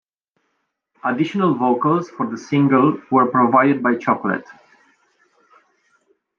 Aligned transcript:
Additional 1.03 1.53
vocals 1.53 2.09
for 2.09 2.25
the 2.25 2.35
single 2.35 2.99
were 3.11 3.29
provided 3.29 3.83
by 3.83 3.93
Chocolette. 3.97 4.47